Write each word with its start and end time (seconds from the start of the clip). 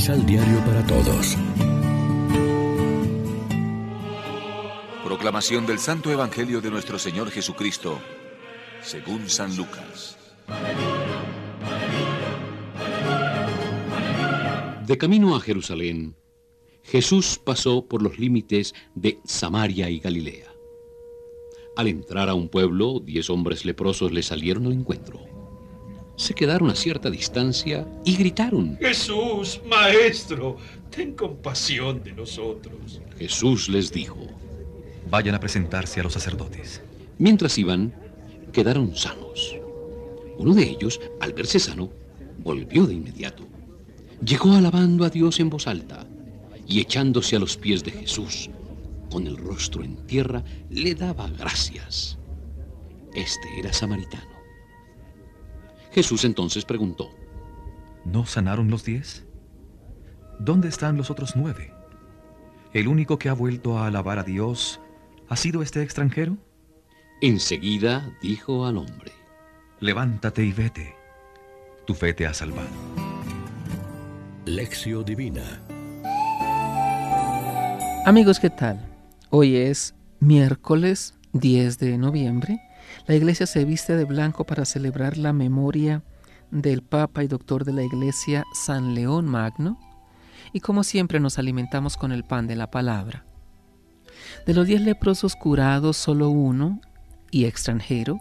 Misal 0.00 0.24
Diario 0.24 0.64
para 0.64 0.82
Todos. 0.86 1.36
Proclamación 5.04 5.66
del 5.66 5.78
Santo 5.78 6.10
Evangelio 6.10 6.62
de 6.62 6.70
nuestro 6.70 6.98
Señor 6.98 7.30
Jesucristo, 7.30 7.98
según 8.80 9.28
San 9.28 9.54
Lucas. 9.58 10.16
De 14.86 14.96
camino 14.96 15.36
a 15.36 15.40
Jerusalén, 15.40 16.16
Jesús 16.82 17.38
pasó 17.38 17.84
por 17.84 18.00
los 18.00 18.18
límites 18.18 18.74
de 18.94 19.18
Samaria 19.26 19.90
y 19.90 19.98
Galilea. 19.98 20.50
Al 21.76 21.88
entrar 21.88 22.30
a 22.30 22.34
un 22.34 22.48
pueblo, 22.48 23.00
diez 23.04 23.28
hombres 23.28 23.66
leprosos 23.66 24.12
le 24.12 24.22
salieron 24.22 24.64
al 24.64 24.72
encuentro. 24.72 25.39
Se 26.20 26.34
quedaron 26.34 26.68
a 26.68 26.74
cierta 26.74 27.08
distancia 27.08 27.88
y 28.04 28.14
gritaron. 28.14 28.76
Jesús, 28.78 29.58
Maestro, 29.66 30.58
ten 30.90 31.14
compasión 31.14 32.02
de 32.02 32.12
nosotros. 32.12 33.00
Jesús 33.18 33.70
les 33.70 33.90
dijo. 33.90 34.18
Vayan 35.08 35.34
a 35.34 35.40
presentarse 35.40 35.98
a 35.98 36.02
los 36.02 36.12
sacerdotes. 36.12 36.82
Mientras 37.16 37.56
iban, 37.56 37.94
quedaron 38.52 38.94
sanos. 38.94 39.56
Uno 40.36 40.52
de 40.52 40.64
ellos, 40.64 41.00
al 41.20 41.32
verse 41.32 41.58
sano, 41.58 41.90
volvió 42.40 42.84
de 42.84 42.92
inmediato. 42.92 43.44
Llegó 44.22 44.52
alabando 44.52 45.06
a 45.06 45.08
Dios 45.08 45.40
en 45.40 45.48
voz 45.48 45.66
alta 45.66 46.06
y 46.66 46.80
echándose 46.80 47.36
a 47.36 47.38
los 47.38 47.56
pies 47.56 47.82
de 47.82 47.92
Jesús, 47.92 48.50
con 49.10 49.26
el 49.26 49.38
rostro 49.38 49.82
en 49.82 49.96
tierra, 50.06 50.44
le 50.68 50.94
daba 50.94 51.30
gracias. 51.30 52.18
Este 53.14 53.48
era 53.58 53.72
samaritano. 53.72 54.39
Jesús 55.92 56.24
entonces 56.24 56.64
preguntó, 56.64 57.10
¿No 58.04 58.26
sanaron 58.26 58.70
los 58.70 58.84
diez? 58.84 59.26
¿Dónde 60.38 60.68
están 60.68 60.96
los 60.96 61.10
otros 61.10 61.36
nueve? 61.36 61.74
¿El 62.72 62.88
único 62.88 63.18
que 63.18 63.28
ha 63.28 63.34
vuelto 63.34 63.78
a 63.78 63.86
alabar 63.86 64.18
a 64.18 64.22
Dios 64.22 64.80
ha 65.28 65.36
sido 65.36 65.62
este 65.62 65.82
extranjero? 65.82 66.38
Enseguida 67.20 68.16
dijo 68.22 68.66
al 68.66 68.78
hombre, 68.78 69.12
Levántate 69.80 70.44
y 70.44 70.52
vete. 70.52 70.94
Tu 71.86 71.94
fe 71.94 72.14
te 72.14 72.26
ha 72.26 72.34
salvado. 72.34 72.68
Lección 74.46 75.04
Divina 75.04 75.62
Amigos, 78.06 78.40
¿qué 78.40 78.48
tal? 78.48 78.80
Hoy 79.28 79.56
es 79.56 79.94
miércoles 80.20 81.14
10 81.34 81.78
de 81.78 81.98
noviembre. 81.98 82.58
La 83.06 83.14
iglesia 83.14 83.46
se 83.46 83.64
viste 83.64 83.96
de 83.96 84.04
blanco 84.04 84.44
para 84.44 84.64
celebrar 84.64 85.16
la 85.16 85.32
memoria 85.32 86.02
del 86.50 86.82
Papa 86.82 87.22
y 87.22 87.28
doctor 87.28 87.64
de 87.64 87.72
la 87.72 87.82
iglesia 87.82 88.44
San 88.52 88.94
León 88.94 89.26
Magno. 89.26 89.78
Y 90.52 90.60
como 90.60 90.84
siempre 90.84 91.20
nos 91.20 91.38
alimentamos 91.38 91.96
con 91.96 92.12
el 92.12 92.24
pan 92.24 92.46
de 92.46 92.56
la 92.56 92.70
palabra. 92.70 93.24
De 94.46 94.54
los 94.54 94.66
diez 94.66 94.80
leprosos 94.80 95.36
curados, 95.36 95.96
solo 95.96 96.28
uno, 96.30 96.80
y 97.30 97.44
extranjero, 97.44 98.20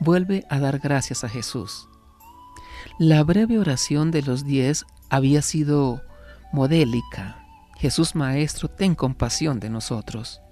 vuelve 0.00 0.44
a 0.48 0.58
dar 0.58 0.78
gracias 0.78 1.24
a 1.24 1.28
Jesús. 1.28 1.88
La 2.98 3.22
breve 3.22 3.58
oración 3.58 4.10
de 4.10 4.22
los 4.22 4.44
diez 4.44 4.86
había 5.10 5.42
sido 5.42 6.02
modélica, 6.52 7.44
Jesús 7.76 8.14
Maestro, 8.14 8.68
ten 8.68 8.94
compasión 8.94 9.58
de 9.58 9.70
nosotros. 9.70 10.42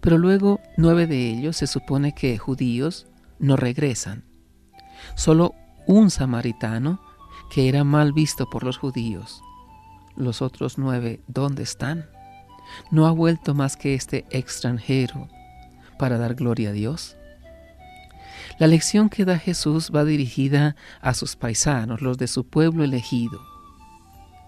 Pero 0.00 0.18
luego 0.18 0.60
nueve 0.76 1.06
de 1.06 1.30
ellos 1.30 1.56
se 1.56 1.66
supone 1.66 2.12
que 2.12 2.38
judíos 2.38 3.06
no 3.38 3.56
regresan. 3.56 4.24
Solo 5.14 5.54
un 5.86 6.10
samaritano 6.10 7.00
que 7.50 7.68
era 7.68 7.84
mal 7.84 8.12
visto 8.12 8.48
por 8.50 8.64
los 8.64 8.78
judíos. 8.78 9.42
Los 10.16 10.42
otros 10.42 10.78
nueve, 10.78 11.20
¿dónde 11.26 11.62
están? 11.62 12.06
¿No 12.90 13.06
ha 13.06 13.12
vuelto 13.12 13.54
más 13.54 13.76
que 13.76 13.94
este 13.94 14.24
extranjero 14.30 15.28
para 15.98 16.18
dar 16.18 16.34
gloria 16.34 16.70
a 16.70 16.72
Dios? 16.72 17.16
La 18.58 18.66
lección 18.66 19.08
que 19.08 19.24
da 19.24 19.38
Jesús 19.38 19.92
va 19.94 20.04
dirigida 20.04 20.76
a 21.00 21.14
sus 21.14 21.36
paisanos, 21.36 22.00
los 22.00 22.16
de 22.18 22.26
su 22.26 22.46
pueblo 22.46 22.84
elegido 22.84 23.55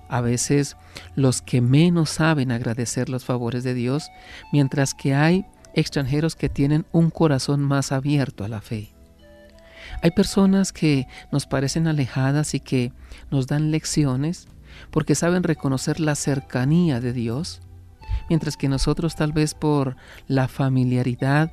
a 0.09 0.21
veces 0.21 0.77
los 1.15 1.43
que 1.43 1.61
menos 1.61 2.11
saben 2.11 2.53
agradecer 2.53 3.09
los 3.09 3.25
favores 3.25 3.65
de 3.65 3.75
Dios, 3.75 4.11
mientras 4.53 4.95
que 4.95 5.15
hay 5.15 5.47
extranjeros 5.75 6.37
que 6.37 6.49
tienen 6.49 6.87
un 6.93 7.11
corazón 7.11 7.61
más 7.61 7.93
abierto 7.93 8.45
a 8.45 8.49
la 8.49 8.61
fe. 8.61 8.93
Hay 10.03 10.11
personas 10.11 10.73
que 10.73 11.07
nos 11.33 11.47
parecen 11.47 11.87
alejadas 11.87 12.55
y 12.55 12.61
que 12.61 12.93
nos 13.31 13.47
dan 13.47 13.71
lecciones 13.71 14.49
porque 14.91 15.15
saben 15.15 15.43
reconocer 15.43 16.01
la 16.01 16.15
cercanía 16.15 17.01
de 17.01 17.13
Dios, 17.13 17.61
mientras 18.29 18.57
que 18.57 18.69
nosotros 18.69 19.17
tal 19.17 19.33
vez 19.33 19.55
por 19.55 19.97
la 20.27 20.49
familiaridad 20.49 21.53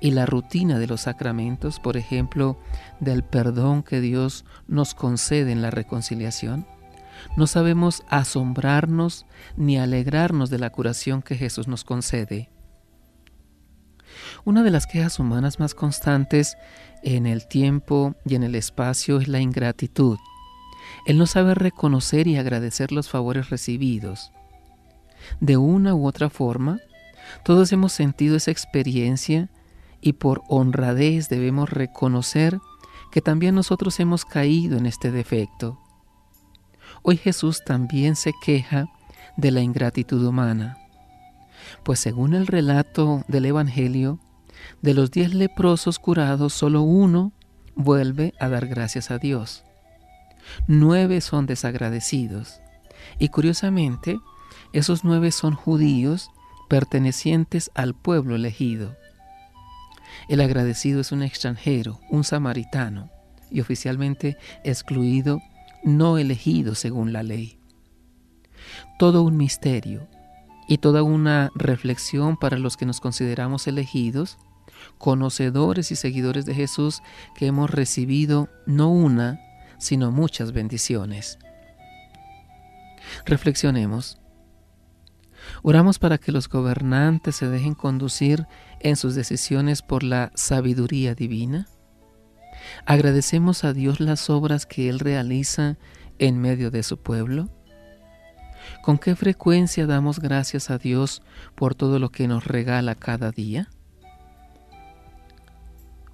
y 0.00 0.10
la 0.10 0.26
rutina 0.26 0.78
de 0.78 0.86
los 0.86 1.02
sacramentos, 1.02 1.80
por 1.80 1.96
ejemplo, 1.96 2.58
del 3.00 3.22
perdón 3.24 3.82
que 3.82 4.00
Dios 4.00 4.44
nos 4.68 4.94
concede 4.94 5.52
en 5.52 5.62
la 5.62 5.70
reconciliación, 5.70 6.66
no 7.36 7.46
sabemos 7.46 8.02
asombrarnos 8.08 9.26
ni 9.56 9.78
alegrarnos 9.78 10.50
de 10.50 10.58
la 10.58 10.70
curación 10.70 11.22
que 11.22 11.36
Jesús 11.36 11.68
nos 11.68 11.84
concede. 11.84 12.50
Una 14.44 14.62
de 14.62 14.70
las 14.70 14.86
quejas 14.86 15.18
humanas 15.18 15.58
más 15.58 15.74
constantes 15.74 16.56
en 17.02 17.26
el 17.26 17.46
tiempo 17.46 18.14
y 18.24 18.34
en 18.34 18.42
el 18.42 18.54
espacio 18.54 19.18
es 19.18 19.28
la 19.28 19.40
ingratitud. 19.40 20.18
El 21.06 21.18
no 21.18 21.26
saber 21.26 21.58
reconocer 21.58 22.26
y 22.26 22.36
agradecer 22.36 22.92
los 22.92 23.08
favores 23.08 23.50
recibidos. 23.50 24.32
De 25.40 25.56
una 25.56 25.94
u 25.94 26.06
otra 26.06 26.30
forma, 26.30 26.78
todos 27.44 27.72
hemos 27.72 27.92
sentido 27.92 28.36
esa 28.36 28.50
experiencia 28.50 29.50
y 30.00 30.14
por 30.14 30.42
honradez 30.48 31.28
debemos 31.28 31.70
reconocer 31.70 32.58
que 33.10 33.20
también 33.20 33.54
nosotros 33.54 33.98
hemos 34.00 34.24
caído 34.24 34.78
en 34.78 34.86
este 34.86 35.10
defecto. 35.10 35.80
Hoy 37.02 37.16
Jesús 37.16 37.62
también 37.64 38.16
se 38.16 38.32
queja 38.42 38.86
de 39.36 39.50
la 39.50 39.60
ingratitud 39.60 40.24
humana, 40.24 40.78
pues 41.84 42.00
según 42.00 42.34
el 42.34 42.46
relato 42.46 43.24
del 43.28 43.46
Evangelio, 43.46 44.18
de 44.82 44.94
los 44.94 45.10
diez 45.10 45.34
leprosos 45.34 45.98
curados, 45.98 46.52
solo 46.52 46.82
uno 46.82 47.32
vuelve 47.74 48.34
a 48.40 48.48
dar 48.48 48.66
gracias 48.66 49.10
a 49.10 49.18
Dios. 49.18 49.64
Nueve 50.66 51.20
son 51.20 51.46
desagradecidos. 51.46 52.60
Y 53.18 53.28
curiosamente, 53.28 54.18
esos 54.72 55.04
nueve 55.04 55.30
son 55.32 55.54
judíos 55.54 56.30
pertenecientes 56.68 57.70
al 57.74 57.94
pueblo 57.94 58.34
elegido. 58.34 58.96
El 60.28 60.40
agradecido 60.40 61.00
es 61.00 61.12
un 61.12 61.22
extranjero, 61.22 62.00
un 62.10 62.24
samaritano, 62.24 63.10
y 63.50 63.60
oficialmente 63.60 64.36
excluido 64.64 65.40
no 65.86 66.18
elegido 66.18 66.74
según 66.74 67.14
la 67.14 67.22
ley. 67.22 67.58
Todo 68.98 69.22
un 69.22 69.38
misterio 69.38 70.06
y 70.68 70.78
toda 70.78 71.02
una 71.02 71.50
reflexión 71.54 72.36
para 72.36 72.58
los 72.58 72.76
que 72.76 72.84
nos 72.84 73.00
consideramos 73.00 73.66
elegidos, 73.68 74.36
conocedores 74.98 75.92
y 75.92 75.96
seguidores 75.96 76.44
de 76.44 76.54
Jesús 76.54 77.02
que 77.36 77.46
hemos 77.46 77.70
recibido 77.70 78.48
no 78.66 78.90
una, 78.90 79.40
sino 79.78 80.10
muchas 80.10 80.52
bendiciones. 80.52 81.38
Reflexionemos. 83.24 84.18
Oramos 85.62 86.00
para 86.00 86.18
que 86.18 86.32
los 86.32 86.48
gobernantes 86.48 87.36
se 87.36 87.48
dejen 87.48 87.74
conducir 87.74 88.46
en 88.80 88.96
sus 88.96 89.14
decisiones 89.14 89.82
por 89.82 90.02
la 90.02 90.32
sabiduría 90.34 91.14
divina. 91.14 91.68
¿Agradecemos 92.84 93.64
a 93.64 93.72
Dios 93.72 94.00
las 94.00 94.30
obras 94.30 94.66
que 94.66 94.88
Él 94.88 94.98
realiza 94.98 95.76
en 96.18 96.38
medio 96.40 96.70
de 96.70 96.82
su 96.82 96.98
pueblo? 96.98 97.48
¿Con 98.82 98.98
qué 98.98 99.16
frecuencia 99.16 99.86
damos 99.86 100.20
gracias 100.20 100.70
a 100.70 100.78
Dios 100.78 101.22
por 101.54 101.74
todo 101.74 101.98
lo 101.98 102.10
que 102.10 102.28
nos 102.28 102.44
regala 102.44 102.94
cada 102.94 103.30
día? 103.30 103.68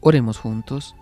Oremos 0.00 0.38
juntos. 0.38 0.94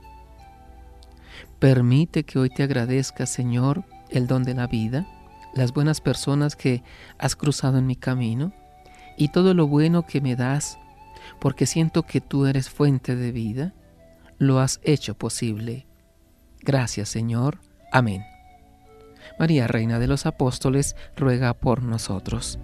Permite 1.59 2.25
que 2.25 2.39
hoy 2.39 2.51
te 2.51 2.63
agradezca, 2.63 3.27
Señor, 3.27 3.85
el 4.11 4.27
don 4.27 4.45
de 4.45 4.55
la 4.55 4.67
vida, 4.67 5.07
las 5.55 5.73
buenas 5.73 6.01
personas 6.01 6.57
que 6.57 6.83
has 7.19 7.37
cruzado 7.37 7.79
en 7.79 7.87
mi 7.87 7.97
camino 7.97 8.53
y 9.17 9.29
todo 9.29 9.55
lo 9.55 9.67
bueno 9.67 10.07
que 10.07 10.21
me 10.21 10.37
das, 10.37 10.79
porque 11.39 11.67
siento 11.67 12.05
que 12.05 12.21
tú 12.21 12.47
eres 12.47 12.69
fuente 12.69 13.17
de 13.17 13.33
vida 13.33 13.75
lo 14.41 14.59
has 14.59 14.81
hecho 14.83 15.15
posible. 15.15 15.87
Gracias 16.63 17.11
Señor. 17.11 17.61
Amén. 17.93 18.25
María, 19.39 19.69
Reina 19.69 19.99
de 20.01 20.09
los 20.09 20.27
Apóstoles, 20.27 20.97
ruega 21.15 21.55
por 21.55 21.83
nosotros. 21.83 22.59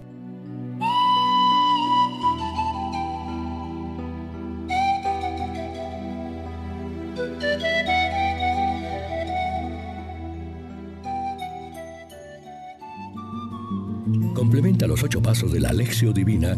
Complementa 14.33 14.87
los 14.87 15.03
ocho 15.03 15.21
pasos 15.21 15.51
de 15.51 15.59
la 15.59 15.69
Alexio 15.69 16.11
Divina 16.11 16.57